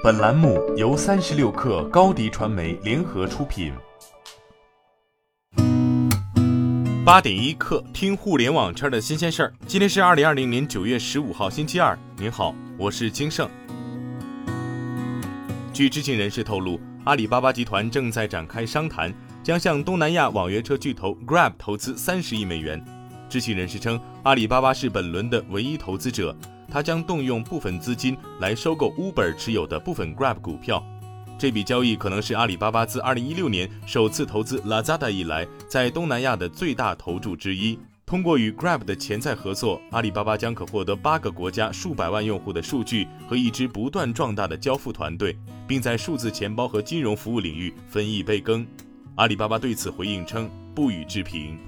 [0.00, 3.72] 本栏目由三十六氪高低传媒联合出品。
[7.04, 9.52] 八点一刻，听互联网圈的新鲜事儿。
[9.66, 11.98] 今天是二零二零年九月十五号，星期二。
[12.16, 13.50] 您好，我是金盛。
[15.72, 19.12] 据知情人士透露，阿里巴巴集团正在展开商谈，
[19.42, 22.80] 将向东南亚网约车巨头 Grab 投资三十亿美元。
[23.28, 26.36] 知情人士称，阿里巴巴是本轮的唯一投资者。
[26.70, 30.84] 他将动用部分资金来收购 Uber 持有的部分 Grab 股票，
[31.38, 37.78] 这笔交易可能是阿里巴巴自2016年首次投资 Lazada 以来在东南亚的最大投注之一。
[38.04, 48.66] 通过与 Grab 的潜在合作，阿里巴巴将可获得八个国家数百万用户的数据和一支不断壮大的交付团队，并在数字钱包和金融服务领域分一杯羹。
[49.16, 51.58] 阿里巴巴对此回应称不予置评。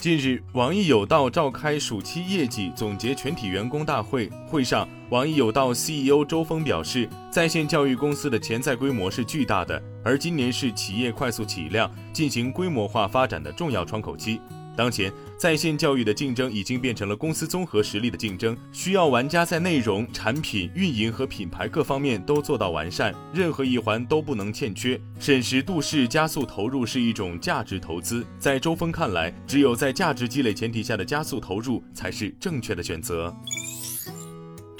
[0.00, 4.30] 近日，网易有道召开暑期业绩总结全体员工大会。
[4.46, 14.40] 会上，网易有道 CEO 周峰表示，在线教育公司的潜在规模是巨大的，而今年是企业快速起量、进行规模化发展的重要窗口期。
[14.76, 24.98] 当前，在线教育的竞争已经变成了公司综合实力的竞争，需要玩家在内容、产品、运营和品牌各方面都做到完善，任何一环都不能欠缺。
[25.18, 28.24] 审时度势、加速投入是一种价值投资。
[28.38, 33.34] 在周峰看来，只有在价值积累前提下的加速投入才是正确的选择。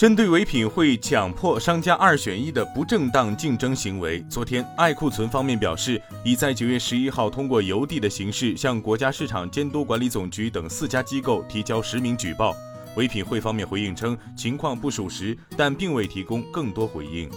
[0.00, 12.56] 针对唯品会强迫商家二选一的不正当竞争行为，昨天爱库存方面表示，已在九月十一号通过邮递的形式向国家市场监督管理总局等四家机构提交实名举报。
[12.96, 17.28] 唯品会方面回应称情况不属实，但并未提供更多回应。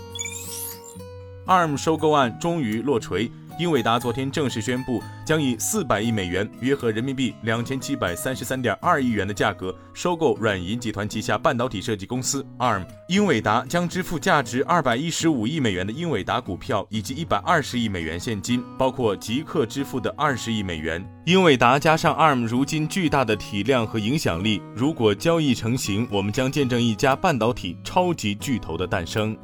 [1.46, 3.30] ARM 收购案终于落锤。
[3.60, 12.84] 英伟达昨天正式宣布，将以四百亿美元（约合人民币两千七百三十三点二亿元）的价格收购软银集团旗下半导体设计公司 ARM。
[13.10, 21.04] 英伟达将支付价值二百一十五亿美元的英伟达股票以及一百二十亿美元现金，包括即刻支付的二十亿美元。
[21.26, 29.38] 英伟达加上 ARM 如今巨大的体量和影响力，如果交易成型，我们将见证一家半导体超级巨头的诞生。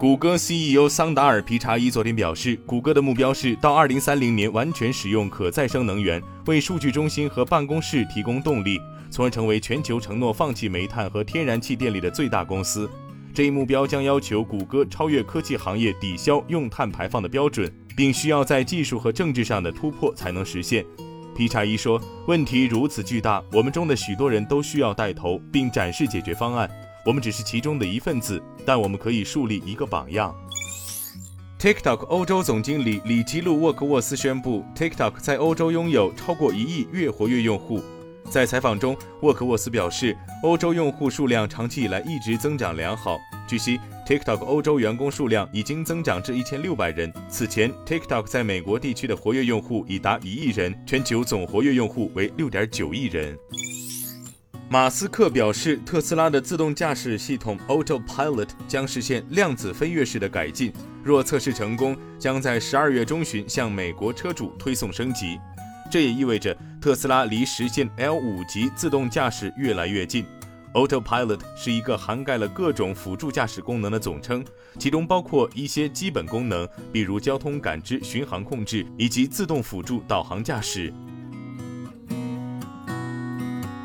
[0.00, 12.88] 谷歌 CEO 桑达尔皮查伊昨天表示，谷歌的目标是到2030年完全使用可再生能源，为数据中心和办公室提供动力，从而成为全球承诺放弃煤炭和天然气电力的最大公司。
[13.34, 20.82] 这一目标将要求谷歌超越科技行业抵消用碳排放的标准，并需要在技术和政治上的突破才能实现。
[21.36, 26.70] 皮查伊说：“问题如此巨大，我们中的许多人都需要带头，并展示解决方案。”
[27.04, 30.34] 我们只是其中的一份子，但我们可以树立一个榜样。
[31.58, 37.82] TikTok 欧洲总经理里基路沃克沃斯宣布，TikTok 在欧洲拥有超过一亿月活跃用户。
[38.30, 43.18] 在采访中，沃克沃斯表示，欧洲用户数量长期以来一直增长良好。
[43.48, 47.12] 据悉，TikTok 欧洲员工数量已经增长至一千六百人。
[47.28, 53.36] 此前，TikTok 在美国地区的活跃用户已达一亿人，全球总活跃用户为六点九亿人。
[54.72, 60.72] 马斯克表示，特斯拉的自动驾驶系统 Autopilot 将实现量子飞跃式的改进。
[61.02, 65.40] 若测试成功，将在十二月中旬向美国车主推送升级。
[65.90, 70.24] 这也意味着特斯拉离实现 L 五级自动驾驶越来越近。
[70.72, 74.44] Autopilot 是一个涵盖了各种辅助驾驶功能的总称，
[74.78, 80.94] 其中包括一些基本功能，比如交通感知、巡航控制以及自动辅助导航驾驶。